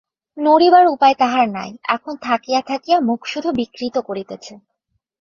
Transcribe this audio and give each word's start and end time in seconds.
নড়িবার 0.37 0.85
উপায় 0.87 1.15
তাহার 1.15 1.47
নাই, 1.49 1.71
এখন 1.87 2.13
থাকিয়া 2.21 2.61
থাকিয়া 2.61 2.97
মুখ 2.99 3.19
শুধু 3.25 3.49
বিকৃত 3.51 3.95
করিতেছে। 3.99 4.53